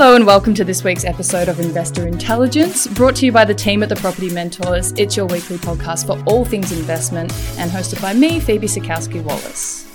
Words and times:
Hello 0.00 0.14
and 0.14 0.24
welcome 0.24 0.54
to 0.54 0.62
this 0.62 0.84
week's 0.84 1.04
episode 1.04 1.48
of 1.48 1.58
Investor 1.58 2.06
Intelligence, 2.06 2.86
brought 2.86 3.16
to 3.16 3.26
you 3.26 3.32
by 3.32 3.44
the 3.44 3.52
team 3.52 3.82
at 3.82 3.88
the 3.88 3.96
Property 3.96 4.30
Mentors. 4.30 4.92
It's 4.92 5.16
your 5.16 5.26
weekly 5.26 5.56
podcast 5.56 6.06
for 6.06 6.22
all 6.24 6.44
things 6.44 6.70
investment 6.70 7.32
and 7.58 7.68
hosted 7.68 8.00
by 8.00 8.14
me, 8.14 8.38
Phoebe 8.38 8.68
Sikowski 8.68 9.20
Wallace. 9.24 9.87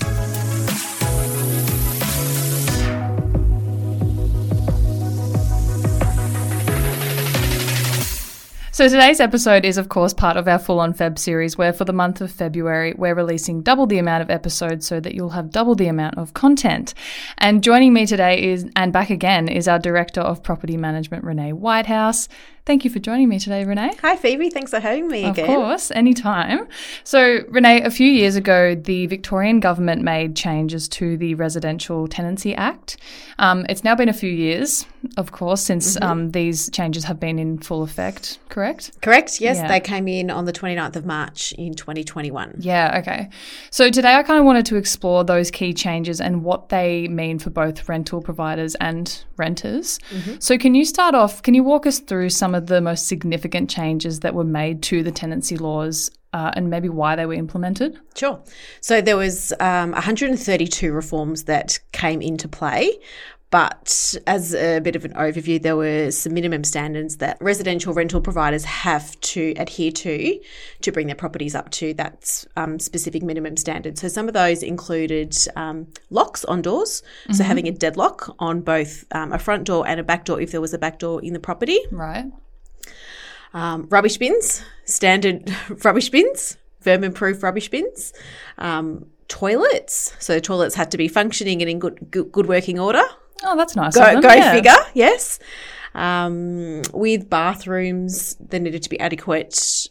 So 8.83 8.89
today's 8.89 9.21
episode 9.21 9.63
is, 9.63 9.77
of 9.77 9.87
course, 9.87 10.13
part 10.13 10.35
of 10.35 10.45
our 10.45 10.59
full 10.59 10.81
on 10.81 10.93
Feb 10.93 11.17
series, 11.17 11.57
where 11.57 11.71
for 11.71 11.85
the 11.85 11.93
month 11.93 12.19
of 12.19 12.29
February, 12.29 12.93
we're 12.97 13.15
releasing 13.15 13.61
double 13.61 13.87
the 13.87 13.97
amount 13.97 14.23
of 14.23 14.29
episodes 14.29 14.85
so 14.85 14.99
that 14.99 15.15
you'll 15.15 15.29
have 15.29 15.51
double 15.51 15.73
the 15.73 15.87
amount 15.87 16.17
of 16.17 16.33
content. 16.33 16.93
And 17.37 17.63
joining 17.63 17.93
me 17.93 18.05
today 18.05 18.43
is, 18.43 18.69
and 18.75 18.91
back 18.91 19.09
again, 19.09 19.47
is 19.47 19.69
our 19.69 19.79
Director 19.79 20.19
of 20.19 20.43
Property 20.43 20.75
Management, 20.75 21.23
Renee 21.23 21.53
Whitehouse. 21.53 22.27
Thank 22.65 22.85
you 22.85 22.89
for 22.89 22.99
joining 22.99 23.27
me 23.27 23.39
today, 23.39 23.65
Renee. 23.65 23.91
Hi, 24.03 24.15
Phoebe. 24.15 24.49
Thanks 24.49 24.71
for 24.71 24.79
having 24.79 25.09
me 25.09 25.25
Of 25.25 25.31
again. 25.31 25.49
Of 25.49 25.55
course, 25.57 25.91
anytime. 25.91 26.65
So, 27.03 27.39
Renee, 27.49 27.81
a 27.81 27.91
few 27.91 28.07
years 28.09 28.37
ago, 28.37 28.73
the 28.73 29.05
Victorian 29.07 29.59
government 29.59 30.01
made 30.01 30.37
changes 30.37 30.87
to 30.89 31.17
the 31.17 31.35
Residential 31.35 32.07
Tenancy 32.07 32.55
Act. 32.55 32.95
Um, 33.37 33.65
it's 33.67 33.83
now 33.83 33.95
been 33.95 34.07
a 34.07 34.13
few 34.13 34.29
years, 34.31 34.85
of 35.17 35.33
course, 35.33 35.61
since 35.61 35.95
Mm-hmm. 35.97 36.03
um, 36.09 36.31
these 36.31 36.69
changes 36.69 37.03
have 37.03 37.19
been 37.19 37.37
in 37.37 37.57
full 37.57 37.83
effect, 37.83 38.39
correct? 38.47 38.91
Correct. 39.01 39.41
Yes, 39.41 39.57
Yeah. 39.57 39.67
they 39.67 39.81
came 39.81 40.07
in 40.07 40.29
on 40.31 40.45
the 40.45 40.53
29th 40.53 40.95
of 40.95 41.05
March 41.05 41.51
in 41.57 41.73
2021. 41.73 42.55
Yeah, 42.59 42.97
okay. 42.99 43.27
So 43.71 43.89
today 43.89 44.15
I 44.15 44.23
kind 44.23 44.39
of 44.39 44.45
wanted 44.45 44.65
to 44.67 44.77
explore 44.77 45.25
those 45.25 45.51
key 45.51 45.73
changes 45.73 46.21
and 46.21 46.45
what 46.45 46.69
they 46.69 47.09
mean 47.09 47.39
for 47.39 47.49
both 47.49 47.89
rental 47.89 48.21
providers 48.21 48.75
and 48.75 49.21
renters. 49.35 49.99
So 50.39 50.57
can 50.57 50.75
you 50.75 50.85
start 50.85 51.13
off, 51.13 51.41
can 51.41 51.53
you 51.55 51.63
walk 51.63 51.85
us 51.85 51.99
through 51.99 52.29
some 52.29 52.52
of 52.55 52.67
the 52.67 52.81
most 52.81 53.07
significant 53.07 53.69
changes 53.69 54.21
that 54.21 54.33
were 54.33 54.43
made 54.43 54.81
to 54.83 55.03
the 55.03 55.11
tenancy 55.11 55.57
laws 55.57 56.11
uh, 56.33 56.51
and 56.55 56.69
maybe 56.69 56.89
why 56.89 57.15
they 57.15 57.25
were 57.25 57.33
implemented? 57.33 57.99
Sure. 58.15 58.41
So 58.81 59.01
there 59.01 59.17
was 59.17 59.53
um, 59.59 59.91
132 59.91 60.91
reforms 60.91 61.43
that 61.43 61.79
came 61.91 62.21
into 62.21 62.47
play. 62.47 62.99
But 63.53 64.15
as 64.25 64.55
a 64.55 64.79
bit 64.79 64.95
of 64.95 65.05
an 65.05 65.13
overview, 65.13 65.61
there 65.61 65.75
were 65.75 66.09
some 66.09 66.33
minimum 66.33 66.63
standards 66.63 67.17
that 67.17 67.37
residential 67.39 67.93
rental 67.93 68.19
providers 68.19 68.65
have 68.65 69.19
to 69.21 69.53
adhere 69.57 69.91
to 69.91 70.39
to 70.81 70.91
bring 70.91 71.05
their 71.05 71.15
properties 71.15 71.53
up 71.53 71.69
to 71.69 71.93
that 71.93 72.45
um, 72.57 72.79
specific 72.79 73.21
minimum 73.21 73.55
standard. 73.55 73.99
So 73.99 74.07
some 74.07 74.27
of 74.27 74.33
those 74.33 74.63
included 74.63 75.37
um, 75.55 75.85
locks 76.09 76.43
on 76.45 76.63
doors, 76.63 77.03
so 77.31 77.43
having 77.43 77.67
a 77.67 77.71
deadlock 77.71 78.35
on 78.39 78.61
both 78.61 79.05
um, 79.11 79.31
a 79.31 79.37
front 79.37 79.65
door 79.65 79.87
and 79.87 79.99
a 79.99 80.03
back 80.03 80.25
door 80.25 80.41
if 80.41 80.49
there 80.49 80.59
was 80.59 80.73
a 80.73 80.79
back 80.79 80.97
door 80.97 81.23
in 81.23 81.33
the 81.33 81.39
property. 81.39 81.77
Right. 81.91 82.25
Um, 83.53 83.87
rubbish 83.89 84.17
bins, 84.17 84.63
standard 84.85 85.55
rubbish 85.83 86.09
bins, 86.09 86.57
vermin 86.81 87.13
proof 87.13 87.43
rubbish 87.43 87.69
bins, 87.69 88.13
um, 88.57 89.05
toilets. 89.27 90.15
So 90.19 90.39
toilets 90.39 90.75
had 90.75 90.91
to 90.91 90.97
be 90.97 91.07
functioning 91.07 91.61
and 91.61 91.69
in 91.69 91.79
good 91.79 92.11
good, 92.11 92.31
good 92.31 92.47
working 92.47 92.79
order. 92.79 93.03
Oh, 93.43 93.57
that's 93.57 93.75
nice. 93.75 93.95
Go, 93.95 94.21
go 94.21 94.33
yeah. 94.33 94.53
figure, 94.53 94.77
yes. 94.93 95.39
Um, 95.95 96.81
with 96.93 97.29
bathrooms, 97.29 98.35
there 98.35 98.59
needed 98.59 98.83
to 98.83 98.89
be 98.89 98.99
adequate 98.99 99.89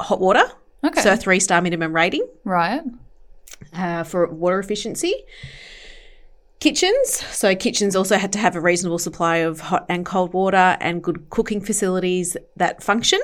hot 0.00 0.20
water. 0.20 0.44
Okay. 0.82 1.00
So 1.02 1.12
a 1.12 1.16
three 1.16 1.40
star 1.40 1.60
minimum 1.60 1.94
rating 1.94 2.26
right. 2.44 2.82
uh, 3.74 4.04
for 4.04 4.26
water 4.28 4.58
efficiency. 4.58 5.14
Kitchens. 6.60 7.24
So, 7.30 7.54
kitchens 7.54 7.96
also 7.96 8.18
had 8.18 8.32
to 8.34 8.38
have 8.38 8.54
a 8.54 8.60
reasonable 8.60 8.98
supply 8.98 9.36
of 9.36 9.60
hot 9.60 9.86
and 9.88 10.04
cold 10.04 10.34
water 10.34 10.76
and 10.80 11.02
good 11.02 11.30
cooking 11.30 11.60
facilities 11.60 12.36
that 12.56 12.82
function. 12.82 13.20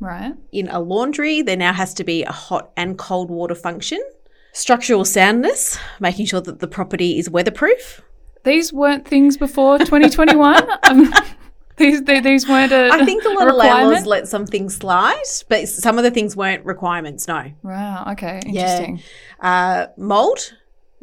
Right. 0.00 0.32
in 0.50 0.68
a 0.68 0.80
laundry, 0.80 1.42
there 1.42 1.58
now 1.58 1.74
has 1.74 1.92
to 1.94 2.04
be 2.04 2.24
a 2.24 2.32
hot 2.32 2.70
and 2.76 2.98
cold 2.98 3.30
water 3.30 3.54
function. 3.54 4.02
Structural 4.52 5.04
soundness, 5.04 5.78
making 6.00 6.26
sure 6.26 6.40
that 6.40 6.58
the 6.58 6.66
property 6.66 7.18
is 7.18 7.28
weatherproof. 7.28 8.00
These 8.44 8.72
weren't 8.72 9.06
things 9.06 9.36
before 9.36 9.78
2021. 9.78 10.66
um, 10.84 11.12
these, 11.76 12.02
they, 12.02 12.20
these 12.20 12.48
weren't 12.48 12.72
a 12.72 12.88
I 12.90 13.04
think 13.04 13.24
a 13.24 13.28
lot 13.28 13.48
of 13.48 13.56
landlords 13.56 14.06
let 14.06 14.26
some 14.26 14.46
things 14.46 14.76
slide, 14.76 15.22
but 15.48 15.68
some 15.68 15.98
of 15.98 16.04
the 16.04 16.10
things 16.10 16.34
weren't 16.34 16.64
requirements, 16.64 17.28
no. 17.28 17.52
Wow. 17.62 18.06
Okay. 18.12 18.40
Interesting. 18.46 19.02
Uh, 19.38 19.88
mold, 19.98 20.54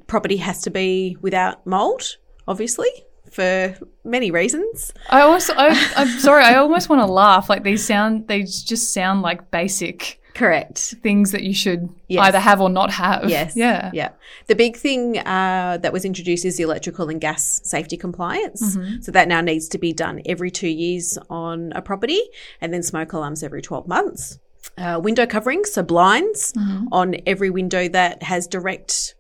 property 0.08 0.38
has 0.38 0.62
to 0.64 0.70
be 0.70 1.18
without 1.22 1.66
mold, 1.66 2.18
obviously, 2.48 2.90
for 3.32 3.76
many 4.04 4.32
reasons. 4.32 4.94
I 5.10 5.22
also, 5.22 5.54
I, 5.56 5.70
I'm 5.96 6.08
sorry, 6.20 6.44
I 6.44 6.56
almost 6.56 6.90
want 6.90 7.02
to 7.02 7.12
laugh. 7.12 7.50
Like 7.50 7.64
these 7.64 7.86
sound, 7.86 8.28
they 8.28 8.44
just 8.44 8.94
sound 8.94 9.22
like 9.22 9.52
basic 9.52 10.22
Correct. 10.34 10.96
things 11.04 11.32
that 11.32 11.44
you 11.44 11.54
should 11.54 11.90
Yes. 12.08 12.28
either 12.28 12.40
have 12.40 12.62
or 12.62 12.70
not 12.70 12.90
have. 12.92 13.30
Yes. 13.30 13.56
Yeah. 13.56 13.90
Yeah. 13.94 14.12
The 14.48 14.56
big 14.56 14.78
thing 14.78 15.18
uh, 15.20 15.78
that 15.82 15.92
was 15.92 16.06
introduced 16.06 16.46
is 16.46 16.56
the 16.58 16.64
electrical 16.64 17.10
and 17.10 17.20
gas 17.20 17.60
safety 17.66 17.98
compliance. 17.98 18.78
So 19.02 19.12
that 19.12 19.28
now 19.28 19.42
needs 19.42 19.68
to 19.70 19.78
be 19.78 19.92
done 19.94 20.22
every 20.26 20.50
two 20.52 20.70
years 20.70 21.18
on 21.30 21.74
a 21.74 21.82
property 21.82 22.22
and 22.62 22.74
then 22.74 22.82
smoke 22.84 23.12
alarms 23.14 23.44
every 23.44 23.62
12 23.62 23.88
months. 23.88 24.40
Uh, 24.78 25.00
window 25.04 25.26
coverings, 25.26 25.72
so 25.74 25.82
blinds 25.82 26.54
on 26.92 27.16
every 27.26 27.50
window 27.50 27.90
that 27.90 28.22
has 28.24 28.46
direct 28.48 29.16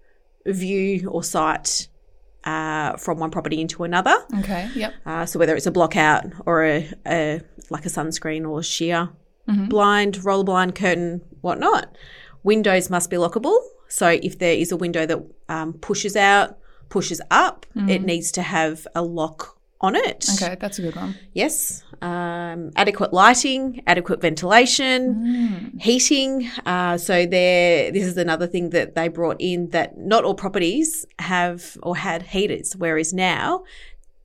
view 0.47 1.09
or 1.09 1.23
sight 1.23 1.87
uh, 2.43 2.95
from 2.97 3.19
one 3.19 3.29
property 3.31 3.59
into 3.61 3.83
another. 3.83 4.15
Okay. 4.39 4.69
Yep. 4.75 4.93
Uh, 5.05 5.25
so 5.25 5.37
whether 5.39 5.55
it's 5.55 5.65
a 5.65 5.71
block 5.71 5.95
out 5.95 6.25
or 6.45 6.63
a, 6.65 6.89
a 7.05 7.41
like 7.69 7.85
a 7.85 7.89
sunscreen 7.89 8.49
or 8.49 8.63
sheer 8.63 9.09
blind, 9.69 10.23
roller 10.25 10.43
blind, 10.43 10.75
curtain, 10.75 11.21
whatnot. 11.41 11.97
Windows 12.43 12.89
must 12.89 13.09
be 13.09 13.15
lockable. 13.17 13.57
So 13.89 14.09
if 14.09 14.39
there 14.39 14.53
is 14.53 14.71
a 14.71 14.77
window 14.77 15.05
that 15.05 15.19
um, 15.49 15.73
pushes 15.73 16.15
out, 16.15 16.57
pushes 16.89 17.21
up, 17.31 17.65
it 17.89 18.01
needs 18.01 18.31
to 18.33 18.41
have 18.41 18.85
a 18.95 19.01
lock 19.01 19.56
on 19.79 19.95
it. 19.95 20.25
Okay. 20.35 20.57
That's 20.59 20.79
a 20.79 20.81
good 20.81 20.95
one. 20.95 21.15
Yes. 21.33 21.83
Um, 22.01 22.71
adequate 22.75 23.13
lighting, 23.13 23.83
adequate 23.85 24.21
ventilation, 24.21 25.77
heating. 25.79 26.49
Uh, 26.65 26.97
so 26.97 27.25
there, 27.25 27.91
this 27.91 28.03
is 28.03 28.17
another 28.17 28.47
thing 28.47 28.71
that 28.71 28.95
they 28.95 29.07
brought 29.07 29.37
in 29.39 29.69
that 29.69 29.97
not 29.97 30.23
all 30.23 30.35
properties 30.35 31.05
have 31.19 31.77
or 31.83 31.95
had 31.95 32.23
heaters, 32.23 32.75
whereas 32.75 33.13
now 33.13 33.63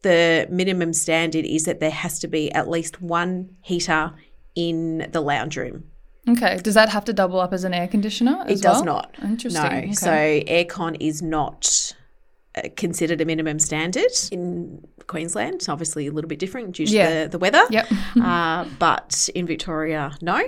the 0.02 0.46
minimum 0.50 0.92
standard 0.92 1.44
is 1.44 1.64
that 1.64 1.80
there 1.80 1.90
has 1.90 2.19
to 2.20 2.28
be 2.28 2.50
at 2.52 2.69
least 2.69 3.00
one 3.00 3.56
heater 3.60 4.12
in 4.54 5.08
the 5.12 5.20
lounge 5.20 5.56
room. 5.56 5.84
Okay. 6.28 6.58
Does 6.62 6.75
that 6.75 6.88
have 6.88 7.04
to 7.06 7.12
double 7.12 7.40
up 7.40 7.52
as 7.52 7.64
an 7.64 7.75
air 7.75 7.88
conditioner? 7.88 8.44
It 8.49 8.62
does 8.62 8.76
well? 8.76 8.84
not. 8.84 9.16
Interesting. 9.22 9.62
No. 9.62 9.69
Okay. 9.69 9.93
So 9.93 10.10
aircon 10.10 10.96
is 11.00 11.20
not 11.20 11.94
considered 12.76 13.20
a 13.20 13.25
minimum 13.25 13.58
standard 13.58 14.12
in 14.31 14.87
Queensland. 15.06 15.64
Obviously, 15.69 16.06
a 16.06 16.12
little 16.12 16.28
bit 16.28 16.38
different 16.38 16.76
due 16.76 16.87
to 16.87 16.93
Yeah. 16.93 17.22
the, 17.25 17.31
the 17.31 17.38
weather. 17.38 17.64
Yep. 17.70 17.87
uh, 18.22 18.64
but 18.78 19.28
in 19.34 19.46
Victoria, 19.46 20.16
no. 20.20 20.43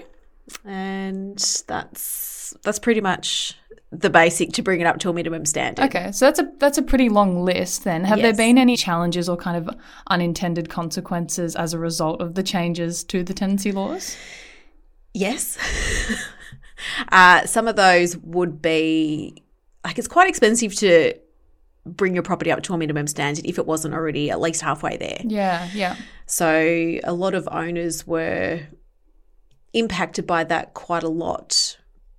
And 0.64 1.38
that's 1.66 2.54
that's 2.62 2.78
pretty 2.78 3.00
much 3.00 3.56
the 3.90 4.10
basic 4.10 4.52
to 4.52 4.62
bring 4.62 4.80
it 4.80 4.86
up 4.86 4.98
to 4.98 5.08
a 5.08 5.12
minimum 5.12 5.46
standard. 5.46 5.84
Okay, 5.86 6.12
so 6.12 6.26
that's 6.26 6.38
a 6.38 6.52
that's 6.58 6.78
a 6.78 6.82
pretty 6.82 7.08
long 7.08 7.44
list 7.44 7.84
then. 7.84 8.04
Have 8.04 8.20
there 8.20 8.34
been 8.34 8.58
any 8.58 8.76
challenges 8.76 9.28
or 9.28 9.36
kind 9.36 9.56
of 9.56 9.74
unintended 10.08 10.68
consequences 10.68 11.56
as 11.56 11.72
a 11.72 11.78
result 11.78 12.20
of 12.20 12.34
the 12.34 12.42
changes 12.42 13.04
to 13.04 13.22
the 13.22 13.32
tenancy 13.32 13.72
laws? 13.72 14.16
Yes. 15.14 15.56
uh, 17.12 17.46
some 17.46 17.68
of 17.68 17.76
those 17.76 18.16
would 18.18 18.60
be 18.60 19.42
like 19.84 19.98
it's 19.98 20.08
quite 20.08 20.28
expensive 20.28 20.74
to 20.76 21.14
bring 21.86 22.14
your 22.14 22.22
property 22.22 22.50
up 22.50 22.62
to 22.62 22.72
a 22.72 22.78
minimum 22.78 23.06
standard 23.06 23.44
if 23.44 23.58
it 23.58 23.66
wasn't 23.66 23.94
already 23.94 24.30
at 24.30 24.40
least 24.40 24.62
halfway 24.62 24.96
there. 24.96 25.20
Yeah, 25.24 25.68
yeah. 25.74 25.96
So 26.26 26.98
a 27.04 27.12
lot 27.12 27.34
of 27.34 27.48
owners 27.50 28.06
were 28.06 28.60
impacted 29.72 30.26
by 30.26 30.44
that 30.44 30.74
quite 30.74 31.02
a 31.02 31.08
lot 31.08 31.76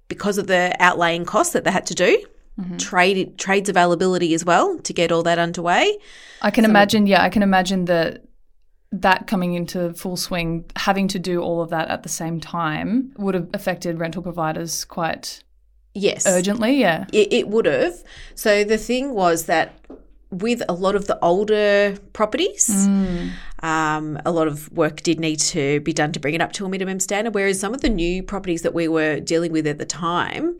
because 0.08 0.38
of 0.38 0.48
the 0.48 0.76
outlaying 0.80 1.26
costs 1.26 1.54
that 1.54 1.64
they 1.64 1.72
had 1.72 1.86
to 1.88 1.96
do. 1.96 2.24
Mm-hmm. 2.60 2.78
Trade 2.78 3.38
trades 3.38 3.68
availability 3.68 4.34
as 4.34 4.46
well 4.46 4.80
to 4.80 4.94
get 4.94 5.12
all 5.12 5.24
that 5.24 5.40
underway. 5.40 5.98
I 6.42 6.52
can 6.52 6.64
imagine, 6.64 7.06
yeah, 7.06 7.22
I 7.22 7.30
can 7.30 7.44
imagine 7.44 7.86
that 7.86 8.24
that 8.92 9.28
coming 9.28 9.56
into 9.56 9.94
full 9.94 10.16
swing, 10.16 10.64
having 10.76 11.08
to 11.10 11.20
do 11.20 11.42
all 11.42 11.62
of 11.62 11.70
that 11.72 11.90
at 11.90 12.04
the 12.04 12.10
same 12.10 12.40
time 12.40 13.14
would 13.18 13.36
have 13.36 13.50
affected 13.54 14.00
rental 14.00 14.22
providers 14.22 14.86
quite 14.86 15.44
Yes, 15.96 16.28
urgently. 16.28 16.80
Yeah. 16.80 17.06
it, 17.14 17.32
it 17.32 17.48
would 17.48 17.66
have. 17.66 18.04
So 18.36 18.64
the 18.64 18.78
thing 18.78 19.14
was 19.14 19.46
that 19.46 19.80
with 20.30 20.62
a 20.68 20.74
lot 20.74 20.96
of 20.96 21.08
the 21.08 21.18
older 21.24 21.98
properties, 22.12 22.70
um, 23.64 24.20
a 24.26 24.32
lot 24.32 24.48
of 24.48 24.70
work 24.72 25.02
did 25.02 25.20
need 25.20 25.40
to 25.40 25.80
be 25.82 25.94
done 25.94 26.12
to 26.12 26.20
bring 26.20 26.34
it 26.34 26.42
up 26.42 26.52
to 26.54 26.66
a 26.66 26.70
minimum 26.70 27.00
standard. 27.00 27.34
Whereas 27.34 27.60
some 27.60 27.74
of 27.74 27.82
the 27.82 27.90
new 27.90 28.22
properties 28.22 28.62
that 28.64 28.74
we 28.74 28.88
were 28.88 29.20
dealing 29.22 29.54
with 29.54 29.66
at 29.66 29.78
the 29.78 29.86
time, 29.86 30.58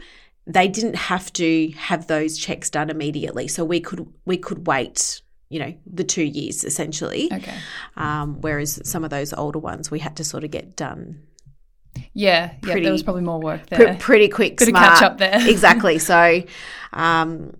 they 0.48 0.68
didn't 0.68 0.96
have 0.96 1.34
to 1.34 1.72
have 1.72 2.08
those 2.08 2.38
checks 2.38 2.70
done 2.70 2.90
immediately. 2.90 3.48
So 3.48 3.66
we 3.66 3.82
could 3.82 4.08
we 4.26 4.38
could 4.38 4.68
wait. 4.68 5.22
You 5.50 5.60
know, 5.60 5.74
the 5.86 6.04
two 6.04 6.24
years 6.24 6.64
essentially. 6.64 7.30
Okay. 7.32 7.54
Um, 7.98 8.42
whereas 8.42 8.82
some 8.90 9.04
of 9.04 9.12
those 9.12 9.32
older 9.32 9.60
ones 9.60 9.92
we 9.92 10.00
had 10.00 10.16
to 10.18 10.24
sort 10.24 10.44
of 10.44 10.50
get 10.50 10.76
done 10.76 11.22
Yeah. 11.96 12.04
Yeah. 12.14 12.52
Pretty- 12.62 12.82
there 12.84 12.92
was 12.92 13.04
probably 13.04 13.24
more 13.24 13.40
work 13.40 13.66
there. 13.68 13.96
pretty 14.00 14.30
quick, 14.30 14.58
Bit 14.58 14.70
smart. 14.70 14.86
catch 14.94 15.04
up 15.04 15.18
there. 15.18 15.38
exactly. 15.50 16.00
So, 16.00 16.44
um, 16.94 17.56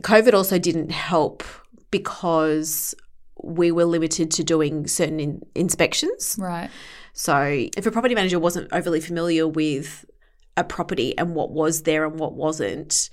COVID 0.00 0.32
also 0.34 0.58
didn't 0.58 0.90
help 0.92 1.42
because 1.90 2.94
we 3.42 3.70
were 3.70 3.84
limited 3.84 4.30
to 4.32 4.44
doing 4.44 4.86
certain 4.86 5.20
in- 5.20 5.42
inspections. 5.54 6.36
right. 6.38 6.70
So, 7.12 7.66
if 7.76 7.86
a 7.86 7.90
property 7.90 8.14
manager 8.14 8.38
wasn't 8.38 8.68
overly 8.72 9.00
familiar 9.00 9.48
with 9.48 10.04
a 10.58 10.64
property 10.64 11.16
and 11.16 11.34
what 11.34 11.50
was 11.50 11.82
there 11.84 12.04
and 12.04 12.18
what 12.20 12.34
wasn't, 12.34 13.08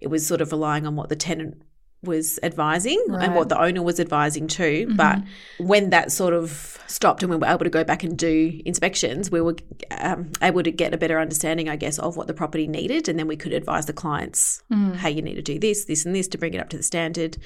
it 0.00 0.06
was 0.06 0.24
sort 0.26 0.40
of 0.40 0.52
relying 0.52 0.86
on 0.86 0.94
what 0.94 1.08
the 1.08 1.16
tenant 1.16 1.60
was 2.02 2.38
advising 2.42 2.98
and 3.20 3.34
what 3.34 3.50
the 3.50 3.60
owner 3.60 3.82
was 3.82 4.00
advising 4.00 4.46
too. 4.46 4.90
But 4.96 5.18
when 5.58 5.90
that 5.90 6.10
sort 6.12 6.32
of 6.32 6.78
stopped 6.86 7.22
and 7.22 7.30
we 7.30 7.36
were 7.36 7.46
able 7.46 7.64
to 7.64 7.70
go 7.70 7.84
back 7.84 8.02
and 8.02 8.16
do 8.16 8.58
inspections, 8.64 9.30
we 9.30 9.40
were 9.42 9.56
um, 9.90 10.32
able 10.42 10.62
to 10.62 10.70
get 10.70 10.94
a 10.94 10.98
better 10.98 11.20
understanding, 11.20 11.68
I 11.68 11.76
guess, 11.76 11.98
of 11.98 12.16
what 12.16 12.26
the 12.26 12.32
property 12.34 12.66
needed. 12.66 13.08
And 13.08 13.18
then 13.18 13.26
we 13.26 13.36
could 13.36 13.52
advise 13.52 13.84
the 13.84 13.92
clients, 13.92 14.62
hey, 14.94 15.10
you 15.10 15.20
need 15.20 15.34
to 15.34 15.42
do 15.42 15.58
this, 15.58 15.84
this, 15.84 16.06
and 16.06 16.16
this 16.16 16.26
to 16.28 16.38
bring 16.38 16.54
it 16.54 16.58
up 16.58 16.70
to 16.70 16.78
the 16.78 16.82
standard. 16.82 17.36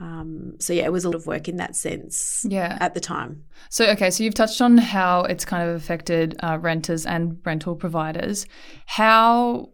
Um, 0.00 0.54
so, 0.58 0.72
yeah, 0.72 0.84
it 0.84 0.92
was 0.92 1.04
a 1.04 1.10
lot 1.10 1.16
of 1.16 1.26
work 1.26 1.48
in 1.48 1.56
that 1.58 1.76
sense 1.76 2.46
Yeah. 2.48 2.78
at 2.80 2.94
the 2.94 3.00
time. 3.00 3.44
So, 3.68 3.84
okay, 3.90 4.10
so 4.10 4.24
you've 4.24 4.32
touched 4.32 4.62
on 4.62 4.78
how 4.78 5.24
it's 5.24 5.44
kind 5.44 5.68
of 5.68 5.76
affected 5.76 6.34
uh, 6.42 6.56
renters 6.58 7.04
and 7.04 7.38
rental 7.44 7.76
providers. 7.76 8.46
How 8.86 9.68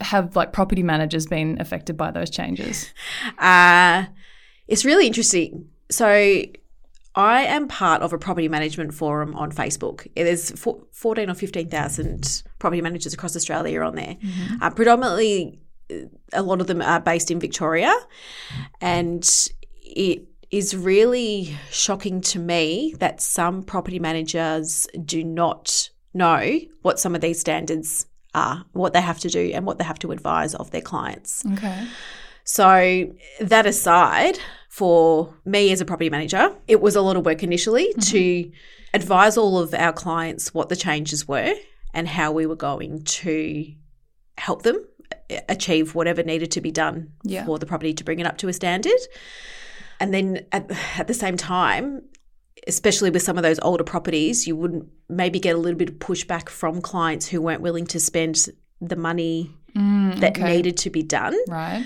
have 0.00 0.36
like 0.36 0.52
property 0.52 0.82
managers 0.82 1.26
been 1.26 1.60
affected 1.60 1.96
by 1.96 2.10
those 2.10 2.30
changes? 2.30 2.92
Uh, 3.38 4.06
it's 4.68 4.84
really 4.84 5.06
interesting. 5.06 5.68
So, 5.90 6.42
I 7.16 7.42
am 7.42 7.66
part 7.66 8.02
of 8.02 8.12
a 8.12 8.18
property 8.18 8.48
management 8.48 8.94
forum 8.94 9.34
on 9.34 9.50
Facebook. 9.50 10.06
There's 10.14 10.52
14 10.52 11.28
or 11.28 11.34
15,000 11.34 12.42
property 12.60 12.80
managers 12.80 13.12
across 13.12 13.34
Australia 13.34 13.82
on 13.82 13.96
there. 13.96 14.16
Uh, 14.62 14.70
predominantly, 14.70 15.58
a 16.32 16.42
lot 16.42 16.60
of 16.60 16.66
them 16.66 16.80
are 16.80 17.00
based 17.00 17.30
in 17.30 17.40
Victoria. 17.40 17.92
And 18.80 19.28
it 19.82 20.24
is 20.50 20.76
really 20.76 21.56
shocking 21.70 22.20
to 22.20 22.38
me 22.38 22.94
that 22.98 23.20
some 23.20 23.62
property 23.62 23.98
managers 23.98 24.86
do 25.04 25.24
not 25.24 25.90
know 26.12 26.58
what 26.82 26.98
some 26.98 27.14
of 27.14 27.20
these 27.20 27.40
standards 27.40 28.06
are, 28.34 28.64
what 28.72 28.92
they 28.92 29.00
have 29.00 29.18
to 29.20 29.28
do, 29.28 29.50
and 29.54 29.66
what 29.66 29.78
they 29.78 29.84
have 29.84 29.98
to 30.00 30.12
advise 30.12 30.54
of 30.54 30.70
their 30.70 30.80
clients. 30.80 31.44
Okay. 31.54 31.86
So, 32.44 33.12
that 33.40 33.66
aside, 33.66 34.38
for 34.68 35.34
me 35.44 35.72
as 35.72 35.80
a 35.80 35.84
property 35.84 36.10
manager, 36.10 36.54
it 36.66 36.80
was 36.80 36.96
a 36.96 37.00
lot 37.02 37.16
of 37.16 37.24
work 37.24 37.42
initially 37.42 37.88
mm-hmm. 37.88 38.00
to 38.00 38.50
advise 38.94 39.36
all 39.36 39.58
of 39.58 39.74
our 39.74 39.92
clients 39.92 40.52
what 40.54 40.68
the 40.68 40.76
changes 40.76 41.28
were 41.28 41.54
and 41.94 42.08
how 42.08 42.32
we 42.32 42.46
were 42.46 42.56
going 42.56 43.02
to 43.02 43.72
help 44.38 44.62
them 44.62 44.84
achieve 45.48 45.94
whatever 45.94 46.22
needed 46.22 46.50
to 46.52 46.60
be 46.60 46.70
done 46.70 47.12
Yeah. 47.24 47.44
for 47.44 47.58
the 47.58 47.66
property 47.66 47.92
to 47.94 48.04
bring 48.04 48.20
it 48.20 48.26
up 48.26 48.38
to 48.38 48.48
a 48.48 48.52
standard. 48.52 49.00
And 49.98 50.14
then 50.14 50.46
at, 50.52 50.70
at 50.98 51.06
the 51.06 51.14
same 51.14 51.36
time, 51.36 52.02
especially 52.66 53.10
with 53.10 53.22
some 53.22 53.36
of 53.36 53.42
those 53.42 53.58
older 53.60 53.84
properties, 53.84 54.46
you 54.46 54.56
would 54.56 54.88
maybe 55.08 55.38
get 55.38 55.54
a 55.54 55.58
little 55.58 55.78
bit 55.78 55.88
of 55.88 55.94
pushback 55.96 56.48
from 56.48 56.80
clients 56.80 57.26
who 57.26 57.40
weren't 57.40 57.62
willing 57.62 57.86
to 57.86 58.00
spend 58.00 58.46
the 58.80 58.96
money 58.96 59.50
mm, 59.74 60.18
that 60.20 60.36
okay. 60.36 60.56
needed 60.56 60.76
to 60.78 60.90
be 60.90 61.02
done. 61.02 61.36
Right. 61.48 61.84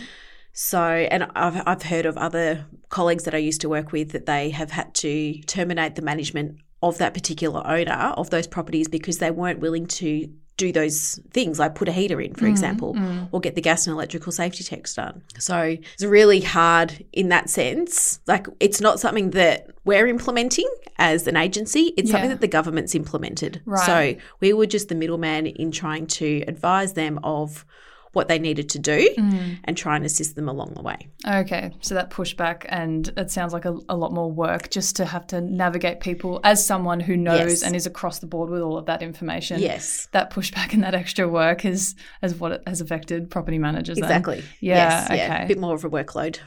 So, 0.52 0.80
and 0.82 1.24
I've, 1.34 1.62
I've 1.66 1.82
heard 1.82 2.06
of 2.06 2.16
other 2.16 2.66
colleagues 2.88 3.24
that 3.24 3.34
I 3.34 3.38
used 3.38 3.60
to 3.62 3.68
work 3.68 3.90
with 3.90 4.12
that 4.12 4.26
they 4.26 4.50
have 4.50 4.70
had 4.70 4.94
to 4.96 5.40
terminate 5.42 5.96
the 5.96 6.02
management 6.02 6.58
of 6.82 6.98
that 6.98 7.14
particular 7.14 7.66
owner 7.66 8.14
of 8.16 8.30
those 8.30 8.46
properties 8.46 8.88
because 8.88 9.18
they 9.18 9.30
weren't 9.30 9.58
willing 9.58 9.86
to 9.86 10.28
do 10.56 10.72
those 10.72 11.20
things 11.30 11.58
like 11.58 11.74
put 11.74 11.88
a 11.88 11.92
heater 11.92 12.20
in, 12.20 12.34
for 12.34 12.44
mm, 12.44 12.50
example, 12.50 12.94
mm. 12.94 13.28
or 13.32 13.40
get 13.40 13.54
the 13.54 13.60
gas 13.60 13.86
and 13.86 13.94
electrical 13.94 14.30
safety 14.30 14.62
checks 14.62 14.94
done. 14.94 15.22
So 15.38 15.76
it's 15.92 16.04
really 16.04 16.40
hard 16.40 17.04
in 17.12 17.28
that 17.30 17.50
sense. 17.50 18.20
Like 18.26 18.46
it's 18.60 18.80
not 18.80 19.00
something 19.00 19.30
that 19.30 19.70
we're 19.84 20.06
implementing 20.06 20.68
as 20.98 21.26
an 21.26 21.36
agency, 21.36 21.92
it's 21.96 22.10
something 22.10 22.30
that 22.30 22.40
the 22.40 22.48
government's 22.48 22.94
implemented. 22.94 23.62
Right. 23.64 23.86
So 23.86 24.22
we 24.40 24.52
were 24.52 24.66
just 24.66 24.88
the 24.88 24.94
middleman 24.94 25.46
in 25.46 25.72
trying 25.72 26.06
to 26.06 26.44
advise 26.46 26.92
them 26.92 27.18
of 27.24 27.66
what 28.14 28.28
they 28.28 28.38
needed 28.38 28.68
to 28.70 28.78
do 28.78 29.08
mm. 29.16 29.58
and 29.64 29.76
try 29.76 29.96
and 29.96 30.04
assist 30.04 30.36
them 30.36 30.48
along 30.48 30.74
the 30.74 30.82
way. 30.82 31.08
Okay. 31.26 31.72
So 31.80 31.94
that 31.94 32.10
pushback, 32.10 32.64
and 32.68 33.12
it 33.16 33.30
sounds 33.30 33.52
like 33.52 33.64
a, 33.64 33.76
a 33.88 33.96
lot 33.96 34.12
more 34.12 34.30
work 34.30 34.70
just 34.70 34.96
to 34.96 35.04
have 35.04 35.26
to 35.28 35.40
navigate 35.40 36.00
people 36.00 36.40
as 36.44 36.64
someone 36.64 37.00
who 37.00 37.16
knows 37.16 37.34
Yes. 37.34 37.62
and 37.62 37.76
is 37.76 37.86
across 37.86 38.20
the 38.20 38.26
board 38.26 38.50
with 38.50 38.62
all 38.62 38.78
of 38.78 38.86
that 38.86 39.02
information. 39.02 39.60
Yes. 39.60 40.08
That 40.12 40.30
pushback 40.30 40.72
and 40.72 40.82
that 40.82 40.94
extra 40.94 41.28
work 41.28 41.64
is 41.64 41.94
as 42.22 42.34
what 42.34 42.52
it 42.52 42.62
has 42.66 42.80
affected 42.80 43.30
property 43.30 43.58
managers. 43.58 43.98
Exactly. 43.98 44.44
Yeah. 44.60 44.76
Yes, 44.76 45.06
okay. 45.06 45.16
Yeah. 45.16 45.44
A 45.44 45.48
bit 45.48 45.58
more 45.58 45.74
of 45.74 45.84
a 45.84 45.90
workload. 45.90 46.38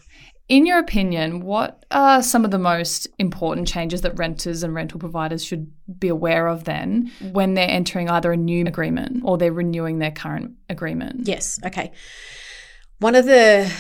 In 0.50 0.66
your 0.66 0.80
opinion, 0.80 1.42
what 1.42 1.86
are 1.92 2.24
some 2.24 2.46
of 2.46 2.52
the 2.52 2.58
most 2.58 3.08
important 3.20 3.68
changes 3.68 4.02
that 4.02 4.18
renters 4.18 4.64
and 4.64 4.74
rental 4.74 5.00
providers 5.00 5.44
should 5.44 5.70
be 6.00 6.08
aware 6.08 6.48
of 6.48 6.64
then 6.64 7.12
when 7.32 7.54
they're 7.54 7.70
entering 7.70 8.10
either 8.10 8.32
a 8.32 8.38
new 8.38 8.66
agreement 8.66 9.24
or 9.26 9.38
they're 9.38 9.52
renewing 9.52 10.00
their 10.00 10.12
current 10.12 10.54
agreement? 10.70 11.28
Yes. 11.28 11.60
Okay. 11.66 11.92
One 13.00 13.16
of 13.16 13.26
the 13.26 13.72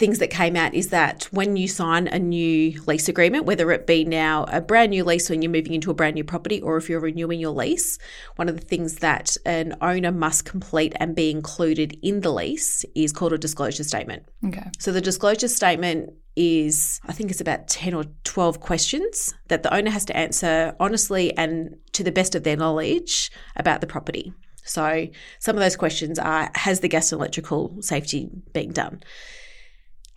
things 0.00 0.18
that 0.18 0.30
came 0.30 0.56
out 0.56 0.72
is 0.72 0.88
that 0.88 1.24
when 1.24 1.56
you 1.56 1.68
sign 1.68 2.08
a 2.08 2.18
new 2.18 2.82
lease 2.86 3.06
agreement, 3.06 3.44
whether 3.44 3.70
it 3.70 3.86
be 3.86 4.02
now 4.02 4.46
a 4.48 4.58
brand 4.58 4.90
new 4.90 5.04
lease 5.04 5.28
when 5.28 5.42
you're 5.42 5.52
moving 5.52 5.74
into 5.74 5.90
a 5.90 5.94
brand 5.94 6.14
new 6.14 6.24
property 6.24 6.58
or 6.62 6.78
if 6.78 6.88
you're 6.88 7.00
renewing 7.00 7.38
your 7.38 7.50
lease, 7.50 7.98
one 8.36 8.48
of 8.48 8.58
the 8.58 8.66
things 8.66 8.96
that 8.96 9.36
an 9.44 9.76
owner 9.82 10.10
must 10.10 10.46
complete 10.46 10.94
and 10.96 11.14
be 11.14 11.30
included 11.30 11.98
in 12.02 12.22
the 12.22 12.32
lease 12.32 12.82
is 12.94 13.12
called 13.12 13.34
a 13.34 13.38
disclosure 13.38 13.84
statement. 13.84 14.24
Okay. 14.46 14.70
So 14.78 14.90
the 14.90 15.02
disclosure 15.02 15.48
statement 15.48 16.14
is, 16.34 16.98
I 17.06 17.12
think 17.12 17.30
it's 17.30 17.42
about 17.42 17.68
10 17.68 17.92
or 17.92 18.04
12 18.24 18.58
questions 18.58 19.34
that 19.48 19.62
the 19.62 19.74
owner 19.74 19.90
has 19.90 20.06
to 20.06 20.16
answer 20.16 20.74
honestly 20.80 21.36
and 21.36 21.76
to 21.92 22.02
the 22.02 22.10
best 22.10 22.34
of 22.34 22.44
their 22.44 22.56
knowledge 22.56 23.30
about 23.54 23.82
the 23.82 23.86
property. 23.86 24.32
So 24.64 25.08
some 25.40 25.56
of 25.56 25.60
those 25.60 25.76
questions 25.76 26.18
are 26.18 26.50
Has 26.54 26.80
the 26.80 26.88
gas 26.88 27.12
and 27.12 27.20
electrical 27.20 27.76
safety 27.82 28.30
been 28.54 28.72
done? 28.72 29.02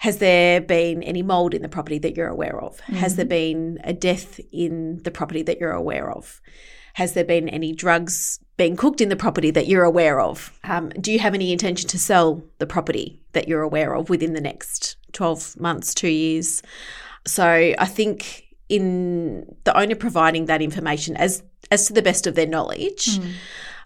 Has 0.04 0.18
there 0.18 0.60
been 0.60 1.02
any 1.02 1.24
mold 1.24 1.54
in 1.54 1.62
the 1.62 1.70
property 1.70 1.98
that 2.00 2.18
you're 2.18 2.28
aware 2.28 2.60
of? 2.62 2.78
Has 2.82 3.16
there 3.16 3.24
been 3.24 3.80
a 3.86 3.94
death 3.94 4.38
in 4.52 5.02
the 5.04 5.12
property 5.12 5.44
that 5.44 5.62
you're 5.62 5.72
aware 5.72 6.12
of? 6.12 6.42
Has 6.96 7.14
there 7.14 7.24
been 7.24 7.48
any 7.48 7.72
drugs 7.72 8.38
being 8.58 8.76
cooked 8.76 9.00
in 9.00 9.08
the 9.08 9.16
property 9.16 9.50
that 9.52 9.68
you're 9.68 9.86
aware 9.86 10.20
of? 10.20 10.52
Um, 10.66 10.90
do 10.90 11.10
you 11.10 11.20
have 11.20 11.34
any 11.34 11.54
intention 11.54 11.88
to 11.88 11.98
sell 11.98 12.44
the 12.58 12.68
property 12.68 13.22
that 13.32 13.48
you're 13.48 13.62
aware 13.62 13.96
of 13.96 14.10
within 14.10 14.34
the 14.34 14.42
next 14.42 14.98
12 15.14 15.58
months, 15.58 15.94
two 15.94 16.10
years? 16.10 16.62
So 17.26 17.46
I 17.46 17.86
think 17.86 18.44
in 18.68 19.56
the 19.64 19.80
owner 19.80 19.96
providing 19.96 20.48
that 20.48 20.62
information 20.62 21.16
as 21.16 21.44
as 21.72 21.88
to 21.88 21.94
the 21.94 22.02
best 22.02 22.28
of 22.28 22.36
their 22.36 22.46
knowledge, 22.46 23.22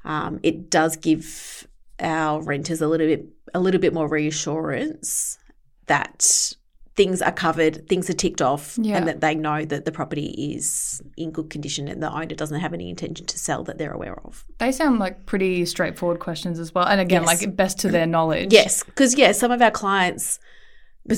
um, 0.03 0.39
it 0.41 0.71
does 0.71 0.95
give 0.95 1.67
our 1.99 2.41
renters 2.41 2.81
a 2.81 2.87
little 2.87 3.05
bit 3.05 3.23
a 3.53 3.59
little 3.59 3.79
bit 3.79 3.93
more 3.93 4.07
reassurance 4.07 5.37
that 5.87 6.53
things 6.95 7.21
are 7.21 7.31
covered, 7.31 7.87
things 7.87 8.09
are 8.09 8.13
ticked 8.13 8.41
off, 8.41 8.75
Yeah. 8.81 8.97
and 8.97 9.07
that 9.07 9.21
they 9.21 9.35
know 9.35 9.63
that 9.65 9.85
the 9.85 9.91
property 9.91 10.53
is 10.55 10.99
in 11.15 11.29
good 11.31 11.49
condition 11.49 11.87
and 11.87 12.01
the 12.01 12.11
owner 12.11 12.33
doesn't 12.33 12.59
have 12.59 12.73
any 12.73 12.89
intention 12.89 13.25
to 13.27 13.37
sell 13.37 13.63
that 13.65 13.77
they're 13.77 13.91
aware 13.93 14.19
of. 14.25 14.43
They 14.57 14.71
sound 14.71 14.97
like 14.99 15.25
pretty 15.27 15.63
straightforward 15.65 16.19
questions 16.19 16.57
as 16.59 16.73
well. 16.73 16.85
And 16.87 16.99
again, 16.99 17.21
Yes. 17.23 17.41
like 17.43 17.55
best 17.55 17.79
to 17.81 17.89
their 17.89 18.07
knowledge. 18.07 18.51
Yes, 18.51 18.83
because 18.83 19.15
yeah, 19.15 19.31
some 19.31 19.51
of 19.51 19.61
our 19.61 19.69
clients, 19.69 20.39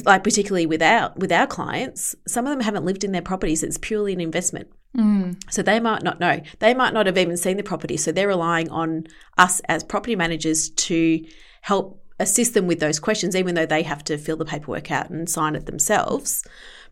like 0.06 0.24
particularly 0.24 0.66
with 0.66 0.82
our 0.82 1.14
with 1.16 1.32
our 1.32 1.48
clients, 1.48 2.14
some 2.28 2.46
of 2.46 2.52
them 2.52 2.60
haven't 2.62 2.84
lived 2.86 3.04
in 3.06 3.14
their 3.14 3.22
properties. 3.22 3.64
It's 3.64 3.78
purely 3.78 4.12
an 4.14 4.20
investment. 4.22 4.68
Mm. 4.98 5.38
So 5.50 5.62
they 5.62 5.80
might 5.80 6.04
not 6.04 6.20
know. 6.20 6.42
They 6.60 6.74
might 6.74 6.94
not 6.94 7.06
have 7.06 7.18
even 7.18 7.38
seen 7.38 7.56
the 7.58 7.64
property. 7.64 7.96
So 7.96 8.12
they're 8.12 8.28
relying 8.28 8.70
on 8.70 9.06
us 9.38 9.62
as 9.70 9.84
property 9.84 10.16
managers 10.18 10.70
to 10.72 11.24
help 11.62 12.04
assist 12.20 12.54
them 12.54 12.68
with 12.68 12.80
those 12.80 13.00
questions, 13.00 13.36
even 13.36 13.56
though 13.56 13.66
they 13.66 13.84
have 13.84 14.04
to 14.06 14.18
fill 14.18 14.38
the 14.38 14.46
paperwork 14.46 14.92
out 14.92 15.10
and 15.10 15.30
sign 15.30 15.56
it 15.56 15.66
themselves. 15.66 16.44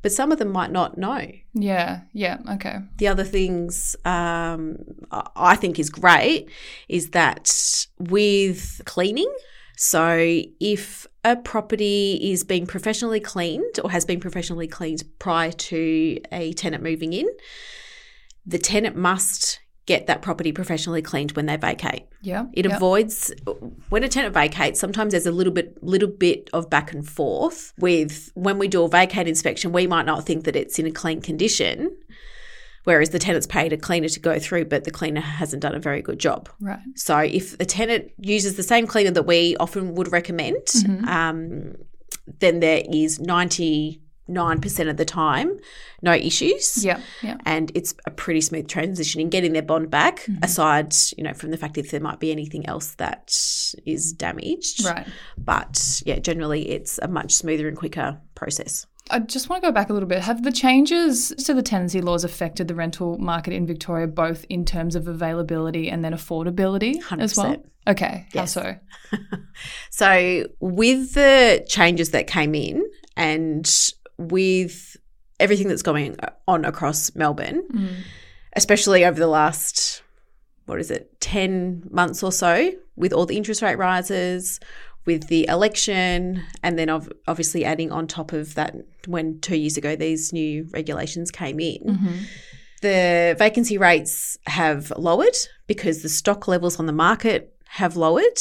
But 0.01 0.11
some 0.11 0.31
of 0.31 0.37
them 0.37 0.51
might 0.51 0.71
not 0.71 0.97
know. 0.97 1.27
Yeah. 1.53 2.01
Yeah. 2.13 2.37
Okay. 2.51 2.77
The 2.97 3.07
other 3.07 3.23
things 3.23 3.95
um, 4.05 4.77
I- 5.11 5.29
I 5.35 5.55
think 5.55 5.79
is 5.79 5.89
great 5.89 6.49
is 6.87 7.09
that 7.11 7.85
with 7.99 8.81
cleaning, 8.85 9.31
so 9.75 10.41
if 10.59 11.07
a 11.23 11.35
property 11.35 12.19
is 12.31 12.43
being 12.43 12.65
professionally 12.65 13.19
cleaned 13.19 13.79
or 13.83 13.91
has 13.91 14.05
been 14.05 14.19
professionally 14.19 14.67
cleaned 14.67 15.03
prior 15.19 15.51
to 15.51 16.19
a 16.31 16.53
tenant 16.53 16.83
moving 16.83 17.11
in, 17.13 17.27
the 18.45 18.57
tenant 18.59 18.95
must 18.95 19.59
get 19.87 20.05
that 20.05 20.21
property 20.21 20.51
professionally 20.51 21.01
cleaned 21.01 21.31
when 21.31 21.47
they 21.47 21.55
vacate. 21.55 22.03
Yeah. 22.21 22.45
It 22.53 22.65
yeah. 22.65 22.75
avoids 22.75 23.33
when 23.89 24.03
a 24.03 24.09
tenant 24.09 24.33
vacates. 24.33 24.79
Sometimes 24.79 25.13
there's 25.13 25.25
a 25.25 25.31
little 25.31 25.53
bit, 25.53 25.81
little 25.81 26.09
bit 26.09 26.49
of 26.53 26.69
back 26.69 26.93
and 26.93 27.07
forth 27.07 27.73
with 27.79 28.29
when 28.35 28.59
we 28.59 28.67
do 28.67 28.83
a 28.83 28.89
vacate 28.89 29.27
inspection. 29.27 29.71
We 29.71 29.87
might 29.87 30.05
not 30.05 30.25
think 30.25 30.43
that 30.43 30.55
it's 30.55 30.77
in 30.77 30.85
a 30.85 30.91
clean 30.91 31.21
condition, 31.21 31.95
whereas 32.83 33.11
the 33.11 33.19
tenant's 33.19 33.47
paid 33.47 33.71
a 33.71 33.77
cleaner 33.77 34.09
to 34.09 34.19
go 34.19 34.37
through, 34.39 34.65
but 34.65 34.83
the 34.83 34.91
cleaner 34.91 35.21
hasn't 35.21 35.61
done 35.61 35.73
a 35.73 35.79
very 35.79 36.01
good 36.01 36.19
job. 36.19 36.49
Right. 36.59 36.79
So 36.95 37.17
if 37.19 37.57
the 37.57 37.65
tenant 37.65 38.11
uses 38.19 38.57
the 38.57 38.63
same 38.63 38.87
cleaner 38.87 39.11
that 39.11 39.23
we 39.23 39.55
often 39.57 39.95
would 39.95 40.11
recommend, 40.11 40.67
um, 41.07 41.75
then 42.39 42.59
there 42.59 42.83
is 42.91 43.21
ninety 43.21 44.01
nine 44.27 44.61
percent 44.61 44.89
of 44.89 44.97
the 44.97 45.05
time 45.05 45.57
no 46.01 46.13
issues 46.13 46.83
Yeah. 46.83 46.99
Yeah. 47.21 47.37
and 47.45 47.71
it's 47.75 47.93
a 48.05 48.11
pretty 48.11 48.41
smooth 48.41 48.67
transition 48.67 49.21
in 49.21 49.29
getting 49.29 49.53
their 49.53 49.61
bond 49.61 49.89
back 49.89 50.21
mm-hmm. 50.21 50.43
aside 50.43 50.95
you 51.17 51.23
know 51.23 51.33
from 51.33 51.51
the 51.51 51.57
fact 51.57 51.77
if 51.77 51.91
there 51.91 52.01
might 52.01 52.19
be 52.19 52.31
anything 52.31 52.65
else 52.67 52.95
that 52.95 53.35
is 53.85 54.13
damaged 54.13 54.85
Right. 54.85 55.07
but 55.37 56.01
yeah 56.05 56.19
generally 56.19 56.69
it's 56.69 56.99
a 57.01 57.07
much 57.07 57.33
smoother 57.33 57.67
and 57.67 57.77
quicker 57.77 58.19
process 58.35 58.85
I 59.09 59.19
just 59.19 59.49
want 59.49 59.61
to 59.61 59.67
go 59.67 59.71
back 59.71 59.89
a 59.89 59.93
little 59.93 60.09
bit. 60.09 60.21
Have 60.21 60.43
the 60.43 60.51
changes 60.51 61.29
to 61.45 61.53
the 61.53 61.61
tenancy 61.61 62.01
laws 62.01 62.23
affected 62.23 62.67
the 62.67 62.75
rental 62.75 63.17
market 63.17 63.53
in 63.53 63.65
Victoria, 63.65 64.07
both 64.07 64.45
in 64.49 64.65
terms 64.65 64.95
of 64.95 65.07
availability 65.07 65.89
and 65.89 66.03
then 66.03 66.13
affordability 66.13 66.95
as 67.17 67.37
well? 67.37 67.55
100%. 67.55 67.63
Okay. 67.87 68.27
How 68.33 68.45
so? 68.45 68.75
so 69.91 70.45
with 70.59 71.13
the 71.13 71.65
changes 71.69 72.11
that 72.11 72.27
came 72.27 72.53
in 72.53 72.83
and 73.15 73.65
with 74.17 74.97
everything 75.39 75.67
that's 75.67 75.81
going 75.81 76.15
on 76.47 76.65
across 76.65 77.13
melbourne 77.15 77.63
mm. 77.71 77.95
especially 78.53 79.05
over 79.05 79.19
the 79.19 79.27
last 79.27 80.01
what 80.65 80.79
is 80.79 80.91
it 80.91 81.19
10 81.21 81.87
months 81.91 82.23
or 82.23 82.31
so 82.31 82.71
with 82.95 83.13
all 83.13 83.25
the 83.25 83.37
interest 83.37 83.61
rate 83.61 83.77
rises 83.77 84.59
with 85.05 85.27
the 85.27 85.47
election 85.47 86.43
and 86.61 86.77
then 86.77 86.89
ov- 86.89 87.11
obviously 87.27 87.63
adding 87.63 87.91
on 87.91 88.05
top 88.05 88.33
of 88.33 88.53
that 88.55 88.75
when 89.07 89.39
two 89.39 89.55
years 89.55 89.77
ago 89.77 89.95
these 89.95 90.33
new 90.33 90.67
regulations 90.73 91.31
came 91.31 91.59
in 91.59 91.79
mm-hmm. 91.79 92.15
the 92.81 93.35
vacancy 93.39 93.77
rates 93.77 94.37
have 94.45 94.91
lowered 94.97 95.37
because 95.65 96.01
the 96.03 96.09
stock 96.09 96.47
levels 96.47 96.79
on 96.79 96.85
the 96.85 96.93
market 96.93 97.55
have 97.65 97.95
lowered 97.95 98.37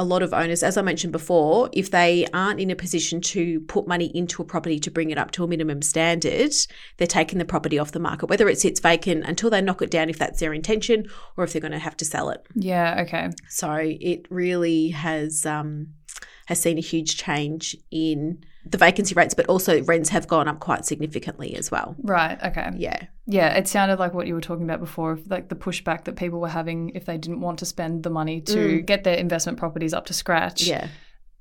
a 0.00 0.04
lot 0.04 0.22
of 0.22 0.32
owners, 0.32 0.62
as 0.62 0.78
I 0.78 0.82
mentioned 0.82 1.12
before, 1.12 1.68
if 1.74 1.90
they 1.90 2.26
aren't 2.32 2.58
in 2.58 2.70
a 2.70 2.74
position 2.74 3.20
to 3.20 3.60
put 3.60 3.86
money 3.86 4.06
into 4.16 4.40
a 4.40 4.46
property 4.46 4.80
to 4.80 4.90
bring 4.90 5.10
it 5.10 5.18
up 5.18 5.30
to 5.32 5.44
a 5.44 5.46
minimum 5.46 5.82
standard, 5.82 6.54
they're 6.96 7.06
taking 7.06 7.38
the 7.38 7.44
property 7.44 7.78
off 7.78 7.92
the 7.92 8.00
market, 8.00 8.30
whether 8.30 8.48
it 8.48 8.58
sits 8.58 8.80
vacant 8.80 9.24
until 9.24 9.50
they 9.50 9.60
knock 9.60 9.82
it 9.82 9.90
down 9.90 10.08
if 10.08 10.18
that's 10.18 10.40
their 10.40 10.54
intention, 10.54 11.06
or 11.36 11.44
if 11.44 11.52
they're 11.52 11.60
going 11.60 11.72
to 11.72 11.78
have 11.78 11.98
to 11.98 12.06
sell 12.06 12.30
it. 12.30 12.42
Yeah. 12.54 13.02
Okay. 13.06 13.28
So 13.50 13.74
it 13.78 14.26
really 14.30 14.88
has 14.88 15.44
um, 15.44 15.88
has 16.46 16.62
seen 16.62 16.78
a 16.78 16.80
huge 16.80 17.18
change 17.18 17.76
in 17.90 18.42
the 18.64 18.78
vacancy 18.78 19.14
rates, 19.14 19.34
but 19.34 19.46
also 19.46 19.82
rents 19.84 20.10
have 20.10 20.28
gone 20.28 20.46
up 20.46 20.60
quite 20.60 20.84
significantly 20.84 21.54
as 21.56 21.70
well. 21.70 21.96
Right. 22.02 22.38
Okay. 22.42 22.70
Yeah, 22.76 23.06
Yeah, 23.26 23.54
it 23.54 23.66
sounded 23.68 23.98
like 23.98 24.12
what 24.12 24.26
you 24.26 24.34
were 24.34 24.40
talking 24.40 24.64
about 24.64 24.80
before, 24.80 25.18
like 25.28 25.48
the 25.48 25.54
pushback 25.56 26.04
that 26.04 26.16
people 26.16 26.40
were 26.40 26.48
having 26.48 26.90
if 26.90 27.06
they 27.06 27.16
didn't 27.16 27.40
want 27.40 27.58
to 27.60 27.66
spend 27.66 28.02
the 28.02 28.10
money 28.10 28.40
to 28.42 28.80
get 28.82 29.04
their 29.04 29.16
investment 29.16 29.58
properties 29.58 29.94
up 29.94 30.06
to 30.06 30.12
scratch. 30.12 30.64
Mm. 30.64 30.68
yeah, 30.68 30.88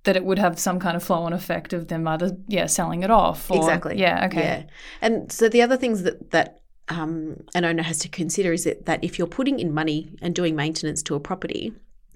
That 0.04 0.16
it 0.16 0.24
would 0.24 0.40
have 0.40 0.58
some 0.58 0.80
kind 0.80 0.96
of 0.96 1.04
flow 1.04 1.24
on 1.24 1.34
effect 1.34 1.74
of 1.74 1.90
them 1.90 2.08
either, 2.08 2.38
yeah, 2.48 2.68
selling 2.68 3.04
it 3.04 3.12
off. 3.12 3.52
Or, 3.52 3.58
exactly. 3.58 3.98
Yeah. 4.00 4.26
Okay. 4.28 4.42
Yeah, 4.42 4.64
and 5.02 5.32
so 5.32 5.50
the 5.50 5.62
other 5.62 5.76
things 5.78 6.04
that 6.04 6.32
that 6.32 6.62
um, 6.88 7.44
an 7.54 7.66
owner 7.66 7.84
has 7.84 8.00
to 8.00 8.10
consider 8.10 8.54
is 8.54 8.64
that, 8.64 8.86
that 8.86 9.04
if 9.04 9.20
you're 9.20 9.28
putting 9.28 9.60
in 9.60 9.74
money 9.74 10.12
and 10.22 10.34
doing 10.34 10.56
maintenance 10.56 11.04
to 11.04 11.16
a 11.16 11.20
property, 11.20 11.74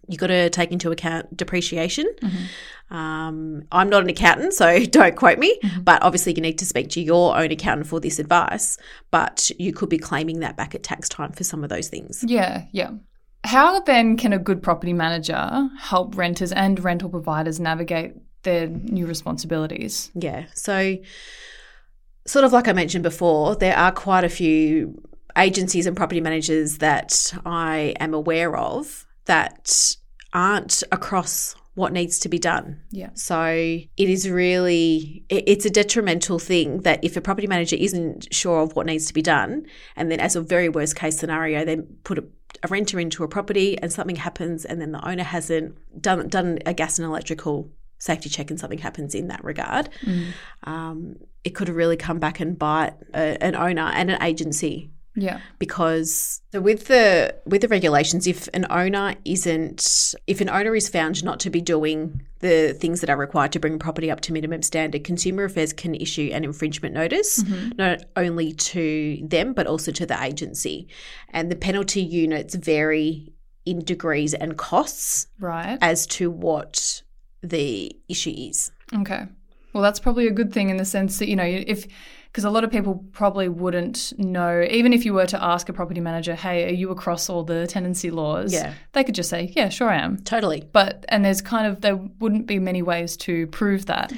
you've 0.07 0.19
got 0.19 0.27
to 0.27 0.49
take 0.49 0.71
into 0.71 0.91
account 0.91 1.35
depreciation. 1.35 2.07
Um, 2.89 3.63
I'm 3.71 3.89
not 3.89 4.03
an 4.03 4.09
accountant, 4.09 4.53
so 4.53 4.85
don't 4.85 5.15
quote 5.15 5.39
me, 5.39 5.59
but 5.81 6.01
obviously 6.03 6.33
you 6.35 6.41
need 6.41 6.59
to 6.59 6.65
speak 6.65 6.89
to 6.91 7.01
your 7.01 7.37
own 7.37 7.51
accountant 7.51 7.87
for 7.87 7.99
this 7.99 8.19
advice. 8.19 8.77
But 9.11 9.51
you 9.57 9.73
could 9.73 9.89
be 9.89 9.97
claiming 9.97 10.39
that 10.41 10.57
back 10.57 10.75
at 10.75 10.83
tax 10.83 11.09
time 11.09 11.31
for 11.31 11.43
some 11.43 11.63
of 11.63 11.69
those 11.69 11.87
things. 11.87 12.23
Yeah. 12.25 12.65
Yeah. 12.71 12.91
How 13.45 13.81
then 13.81 14.15
can 14.15 14.31
a 14.31 14.39
good 14.39 14.63
property 14.63 14.93
manager 14.93 15.69
help 15.77 16.15
renters 16.15 16.53
and 16.53 16.81
rental 16.81 17.09
providers 17.09 17.59
navigate 17.59 18.13
their 18.43 18.67
new 18.67 19.05
responsibilities? 19.05 20.11
Yeah. 20.13 20.45
So, 20.53 20.97
sort 22.25 22.45
of 22.45 22.53
like 22.53 22.69
I 22.69 22.73
mentioned 22.73 23.03
before, 23.03 23.55
there 23.55 23.75
are 23.75 23.91
quite 23.91 24.23
a 24.23 24.29
few 24.29 25.01
agencies 25.35 25.85
and 25.87 25.97
property 25.97 26.21
managers 26.21 26.77
that 26.77 27.33
I 27.45 27.95
am 27.99 28.13
aware 28.13 28.55
of 28.55 29.05
that 29.25 29.95
aren't 30.33 30.83
across 30.91 31.55
what 31.75 31.91
needs 31.91 32.19
to 32.19 32.29
be 32.29 32.37
done. 32.37 32.79
Yeah. 32.91 33.09
So 33.15 33.43
it 33.45 33.89
is 33.97 34.29
really 34.29 35.23
it's 35.29 35.65
a 35.65 35.69
detrimental 35.69 36.37
thing 36.37 36.81
that 36.81 37.03
if 37.03 37.17
a 37.17 37.21
property 37.21 37.47
manager 37.47 37.75
isn't 37.79 38.33
sure 38.33 38.61
of 38.61 38.75
what 38.75 38.85
needs 38.85 39.05
to 39.07 39.13
be 39.13 39.21
done, 39.21 39.65
and 39.95 40.11
then 40.11 40.19
as 40.19 40.35
a 40.35 40.41
very 40.41 40.69
worst 40.69 40.95
case 40.95 41.17
scenario, 41.17 41.65
they 41.65 41.77
put 42.03 42.19
a, 42.19 42.25
a 42.61 42.67
renter 42.67 42.99
into 42.99 43.23
a 43.23 43.27
property 43.27 43.77
and 43.79 43.91
something 43.91 44.17
happens, 44.17 44.65
and 44.65 44.79
then 44.79 44.91
the 44.91 45.07
owner 45.07 45.23
hasn't 45.23 45.75
done 45.99 46.27
done 46.27 46.59
a 46.65 46.73
gas 46.73 46.99
and 46.99 47.07
electrical 47.07 47.71
safety 47.97 48.29
check, 48.29 48.51
and 48.51 48.59
something 48.59 48.79
happens 48.79 49.15
in 49.15 49.29
that 49.29 49.43
regard, 49.43 49.89
um, 50.65 51.15
it 51.43 51.51
could 51.51 51.69
have 51.69 51.77
really 51.77 51.95
come 51.95 52.19
back 52.19 52.39
and 52.41 52.59
bite 52.59 52.93
a, 53.13 53.41
an 53.41 53.55
owner 53.55 53.89
and 53.95 54.11
an 54.11 54.21
agency 54.21 54.91
Yeah. 55.15 55.41
because 55.59 56.41
so 56.51 56.59
with 56.59 56.87
the 56.87 57.35
with 57.45 57.61
the 57.61 57.67
regulations 57.67 58.25
if 58.25 58.47
an 58.53 58.65
owner 58.69 59.15
isn't 59.25 60.15
if 60.25 60.41
an 60.41 60.49
owner 60.49 60.75
is 60.75 60.89
found 60.89 61.23
not 61.23 61.39
to 61.41 61.49
be 61.49 61.61
doing 61.61 62.23
the 62.39 62.75
things 62.79 63.01
that 63.01 63.09
are 63.09 63.17
required 63.17 63.51
to 63.51 63.59
bring 63.59 63.77
property 63.77 64.09
up 64.09 64.21
to 64.21 64.33
minimum 64.33 64.61
standard 64.63 65.03
consumer 65.03 65.43
affairs 65.43 65.71
can 65.73 65.93
issue 65.95 66.29
an 66.33 66.43
infringement 66.43 66.95
notice 66.95 67.43
mm-hmm. 67.43 67.69
not 67.77 68.03
only 68.15 68.53
to 68.53 69.19
them 69.23 69.53
but 69.53 69.67
also 69.67 69.91
to 69.91 70.05
the 70.05 70.19
agency 70.23 70.87
and 71.29 71.51
the 71.51 71.55
penalty 71.55 72.01
units 72.01 72.55
vary 72.55 73.33
in 73.65 73.79
degrees 73.83 74.33
and 74.33 74.57
costs 74.57 75.27
Right. 75.39 75.77
as 75.81 76.07
to 76.07 76.31
what 76.31 77.03
the 77.41 77.95
issue 78.09 78.33
is 78.35 78.71
Okay. 78.93 79.25
Well, 79.73 79.81
that's 79.81 79.99
probably 79.99 80.27
a 80.27 80.31
good 80.31 80.53
thing 80.53 80.69
in 80.69 80.77
the 80.77 80.85
sense 80.85 81.17
that, 81.19 81.27
you 81.27 81.35
know, 81.35 81.43
if, 81.43 81.87
because 82.33 82.45
a 82.45 82.49
lot 82.49 82.63
of 82.63 82.71
people 82.71 83.05
probably 83.11 83.47
wouldn't 83.47 84.11
know, 84.17 84.65
even 84.67 84.91
if 84.91 85.05
you 85.05 85.13
were 85.13 85.27
to 85.27 85.43
ask 85.43 85.69
a 85.69 85.73
property 85.73 86.01
manager, 86.01 86.33
hey, 86.33 86.65
are 86.65 86.73
you 86.73 86.89
across 86.89 87.29
all 87.29 87.43
the 87.43 87.67
tenancy 87.67 88.09
laws? 88.09 88.51
Yeah. 88.51 88.73
They 88.93 89.03
could 89.03 89.13
just 89.13 89.29
say, 89.29 89.53
yeah, 89.55 89.69
sure 89.69 89.87
I 89.87 89.97
am. 89.97 90.17
totally 90.17 90.67
But, 90.73 91.05
and 91.09 91.23
there's 91.23 91.43
kind 91.43 91.67
of, 91.67 91.81
there 91.81 91.95
wouldn't 91.95 92.47
be 92.47 92.57
many 92.57 92.81
ways 92.81 93.15
to 93.17 93.45
prove 93.47 93.85
that. 93.85 94.11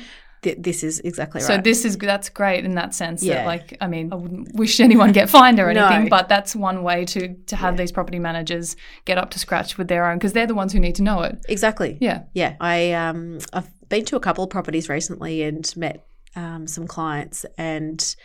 This 0.43 0.81
is 0.83 0.99
exactly 0.99 1.41
right 1.41 1.47
So 1.47 1.57
this 1.57 1.83
is, 1.83 1.97
that's 1.97 2.29
great 2.29 2.63
in 2.63 2.75
that 2.75 2.95
sense 2.95 3.21
Yeah. 3.21 3.37
that 3.37 3.47
like, 3.47 3.77
I 3.81 3.87
mean, 3.87 4.13
I 4.13 4.15
wouldn't 4.15 4.55
wish 4.55 4.79
anyone 4.79 5.11
get 5.11 5.29
fined 5.29 5.59
or 5.59 5.73
No. 5.73 5.85
anything, 5.85 6.07
but 6.07 6.29
that's 6.29 6.55
one 6.55 6.83
way 6.83 7.03
to, 7.05 7.33
to 7.47 7.55
have 7.57 7.75
these 7.75 7.91
property 7.91 8.19
managers 8.19 8.77
get 9.03 9.17
up 9.17 9.31
to 9.31 9.39
scratch 9.39 9.77
with 9.77 9.89
their 9.89 10.05
own, 10.09 10.17
because 10.19 10.31
they're 10.31 10.47
the 10.47 10.55
ones 10.55 10.71
who 10.71 10.79
need 10.79 10.95
to 10.95 11.01
know 11.03 11.21
it. 11.23 11.43
exactly 11.49 11.97
Yeah. 11.99 12.21
Yeah, 12.33 12.55
I 12.61 12.93
um 12.93 13.39
I've 13.51 13.69
been 13.89 14.05
to 14.05 14.15
a 14.15 14.19
couple 14.21 14.43
of 14.45 14.49
properties 14.51 14.87
recently 14.87 15.41
and 15.43 15.69
met 15.75 16.05
um, 16.35 16.67
some 16.67 16.87
clients 16.87 17.45
and 17.57 18.15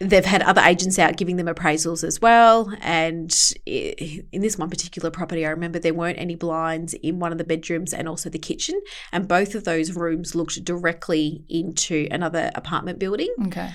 they've 0.00 0.24
had 0.24 0.42
other 0.42 0.60
agents 0.60 0.96
out 0.98 1.16
giving 1.16 1.36
them 1.36 1.46
appraisals 1.48 2.04
as 2.04 2.20
well 2.20 2.72
and 2.80 3.52
in 3.66 4.40
this 4.40 4.56
one 4.56 4.70
particular 4.70 5.10
property 5.10 5.44
I 5.44 5.50
remember 5.50 5.80
there 5.80 5.92
weren't 5.94 6.18
any 6.20 6.36
blinds 6.36 6.94
in 6.94 7.18
one 7.18 7.32
of 7.32 7.38
the 7.38 7.44
bedrooms 7.44 7.92
and 7.92 8.08
also 8.08 8.30
the 8.30 8.38
kitchen 8.38 8.80
and 9.12 9.26
both 9.26 9.56
of 9.56 9.64
those 9.64 9.96
rooms 9.96 10.36
looked 10.36 10.62
directly 10.64 11.44
into 11.48 12.06
another 12.12 12.50
apartment 12.54 13.00
building 13.00 13.34
Okay. 13.46 13.70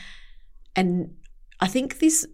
and 0.75 1.13
I 1.59 1.67
think 1.67 1.99
this 1.99 2.25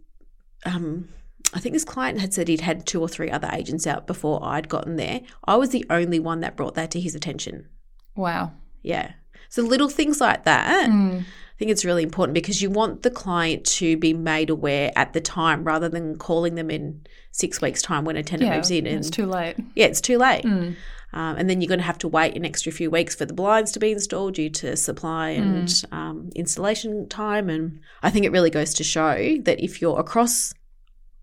um 0.65 1.09
I 1.53 1.59
think 1.59 1.73
this 1.73 1.85
client 1.85 2.19
had 2.19 2.31
said 2.31 2.47
he'd 2.47 2.61
had 2.61 2.85
two 2.85 3.01
or 3.01 3.07
three 3.07 3.31
other 3.31 3.49
agents 3.51 3.87
out 3.87 4.05
before 4.05 4.39
I'd 4.45 4.69
gotten 4.69 4.97
there. 4.97 5.21
I 5.45 5.55
was 5.55 5.69
the 5.71 5.83
only 5.89 6.19
one 6.19 6.41
that 6.41 6.55
brought 6.55 6.75
that 6.75 6.91
to 6.91 6.99
his 6.99 7.15
attention. 7.15 7.67
Wow. 8.15 8.51
Yeah. 8.83 9.13
So 9.49 9.63
little 9.63 9.89
things 9.89 10.21
like 10.21 10.43
that 10.43 10.89
Mm. 10.91 11.23
Think 11.59 11.69
it's 11.71 11.85
really 11.85 12.03
important 12.03 12.33
because 12.33 12.61
you 12.61 12.69
want 12.69 13.03
the 13.03 13.11
client 13.11 13.65
to 13.65 13.95
be 13.97 14.13
made 14.13 14.49
aware 14.49 14.91
at 14.95 15.13
the 15.13 15.21
time 15.21 15.63
rather 15.63 15.89
than 15.89 16.17
calling 16.17 16.55
them 16.55 16.71
in 16.71 17.01
six 17.31 17.61
weeks' 17.61 17.81
time 17.81 18.05
when 18.05 18.15
a 18.15 18.23
tenant 18.23 18.49
Yeah, 18.49 18.55
moves 18.55 18.71
in. 18.71 18.87
And 18.87 18.97
it's 18.99 19.09
too 19.09 19.25
late. 19.27 19.55
yeah, 19.75 19.85
it's 19.85 20.01
too 20.01 20.17
late. 20.17 20.43
Mm. 20.45 20.75
Um, 21.11 21.35
and 21.37 21.49
then 21.49 21.59
you're 21.59 21.67
going 21.67 21.79
to 21.79 21.85
have 21.85 21.97
to 21.99 22.07
wait 22.07 22.35
an 22.35 22.45
extra 22.45 22.71
few 22.71 22.89
weeks 22.91 23.15
for 23.15 23.25
the 23.25 23.33
blinds 23.33 23.71
to 23.73 23.79
be 23.79 23.91
installed 23.91 24.35
due 24.35 24.49
to 24.51 24.75
supply 24.77 25.29
and 25.29 25.67
Mm. 25.67 25.93
um, 25.93 26.29
installation 26.35 27.07
time. 27.09 27.49
And 27.49 27.79
I 28.03 28.09
think 28.11 28.25
it 28.25 28.31
really 28.31 28.51
goes 28.51 28.73
to 28.75 28.83
show 28.83 29.37
that 29.43 29.59
if 29.63 29.81
you're 29.81 29.99
across 29.99 30.53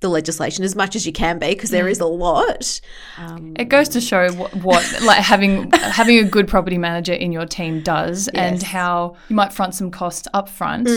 the 0.01 0.09
legislation 0.09 0.63
as 0.65 0.77
much 0.77 0.95
as 0.95 1.07
you 1.07 1.13
can 1.13 1.39
be, 1.39 1.49
because 1.49 1.71
Mm. 1.71 1.73
there 1.73 1.89
is 1.89 2.01
a 2.01 2.07
lot. 2.07 2.81
Um, 3.19 3.55
It 3.59 3.67
goes 3.71 3.89
to 3.91 4.01
show 4.01 4.31
what, 4.33 4.55
what 4.57 5.01
like 5.03 5.19
having 5.23 5.71
having 5.73 6.19
a 6.19 6.25
good 6.25 6.49
property 6.49 6.79
manager 6.79 7.15
in 7.15 7.33
your 7.33 7.47
team 7.47 7.83
does, 7.83 8.29
and 8.29 8.63
how 8.63 9.17
you 9.29 9.37
might 9.37 9.53
front 9.53 9.75
some 9.75 9.91
costs 9.91 10.29
up 10.35 10.49
front, 10.49 10.89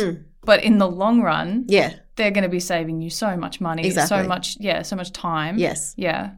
but 0.44 0.64
in 0.64 0.78
the 0.80 0.88
long 0.88 1.22
run, 1.22 1.66
yeah, 1.68 1.94
they're 2.18 2.32
going 2.32 2.44
to 2.44 2.50
be 2.50 2.60
saving 2.60 3.02
you 3.02 3.10
so 3.10 3.38
much 3.38 3.62
money, 3.62 3.86
Exactly. 3.86 4.18
so 4.24 4.28
much, 4.28 4.58
yeah, 4.60 4.82
so 4.82 4.96
much 4.96 5.12
time. 5.14 5.58
yes. 5.58 5.94
Yeah. 5.98 6.32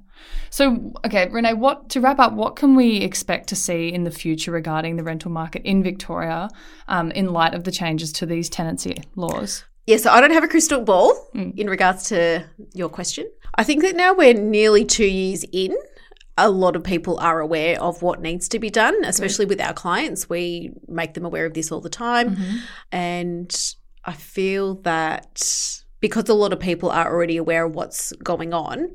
So, 0.52 0.94
okay, 1.04 1.28
Renee, 1.32 1.54
what 1.56 1.90
to 1.90 2.00
wrap 2.00 2.20
up, 2.20 2.34
what 2.34 2.56
can 2.56 2.76
we 2.76 2.98
expect 2.98 3.50
to 3.50 3.56
see 3.56 3.88
in 3.92 4.04
the 4.04 4.12
future 4.12 4.52
regarding 4.52 4.96
the 4.98 5.04
rental 5.04 5.32
market 5.32 5.64
in 5.64 5.82
Victoria 5.82 6.48
um, 6.88 7.10
in 7.12 7.34
light 7.34 7.56
of 7.56 7.64
the 7.64 7.72
changes 7.72 8.12
to 8.14 8.28
these 8.28 8.48
tenancy 8.50 9.02
laws? 9.16 9.64
Yeah, 9.88 9.98
so 9.98 10.12
I 10.12 10.22
don't 10.22 10.32
have 10.32 10.44
a 10.44 10.48
crystal 10.48 10.82
ball 10.82 11.14
Mm. 11.36 11.58
in 11.58 11.70
regards 11.70 12.04
to 12.10 12.46
your 12.74 12.90
question. 12.90 13.30
I 13.56 13.64
think 13.64 13.82
that 13.82 13.96
now 13.96 14.14
we're 14.14 14.34
nearly 14.34 14.86
two 14.86 15.06
years 15.06 15.44
in. 15.52 15.76
A 16.38 16.50
lot 16.50 16.76
of 16.76 16.84
people 16.84 17.20
are 17.20 17.40
aware 17.40 17.80
of 17.82 18.02
what 18.02 18.22
needs 18.22 18.48
to 18.50 18.60
be 18.60 18.70
done, 18.70 18.96
especially 19.04 19.46
with 19.46 19.60
our 19.60 19.74
clients. 19.74 20.30
We 20.30 20.72
make 20.88 21.14
them 21.14 21.26
aware 21.26 21.46
of 21.46 21.54
this 21.54 21.72
all 21.72 21.82
the 21.82 21.90
time. 21.90 22.36
Mm-hmm. 22.36 22.56
And 22.92 23.76
I 24.06 24.14
feel 24.14 24.76
that 24.76 25.42
because 26.00 26.30
a 26.30 26.34
lot 26.34 26.54
of 26.54 26.60
people 26.60 26.90
are 26.90 27.12
already 27.14 27.38
aware 27.38 27.66
of 27.66 27.76
what's 27.76 28.12
going 28.24 28.54
on, 28.54 28.94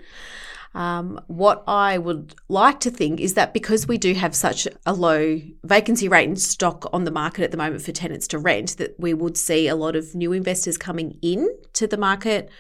um, 0.76 1.18
what 1.26 1.64
I 1.66 1.97
would 1.97 2.35
like 2.49 2.80
to 2.80 2.90
think 2.90 3.18
is 3.18 3.33
that 3.33 3.54
because 3.54 3.88
we 3.88 3.97
do 3.97 4.12
have 4.12 4.35
such 4.35 4.68
a 4.85 4.92
low 4.92 5.40
vacancy 5.64 6.06
rate 6.06 6.28
in 6.28 6.37
stock 6.37 6.88
on 6.92 7.04
the 7.04 7.11
market 7.11 7.45
at 7.45 7.50
the 7.50 7.56
moment 7.56 7.80
for 7.80 7.92
tenants 7.92 8.28
to 8.28 8.38
rent, 8.38 8.76
that 8.76 8.95
we 8.99 9.14
would 9.14 9.38
see 9.38 9.68
a 9.68 9.75
lot 9.75 9.97
of 9.97 10.14
new 10.14 10.35
investors 10.35 10.76
coming 10.76 11.18
in 11.23 11.49
to 11.73 11.87
the 11.87 11.97
market 11.97 12.50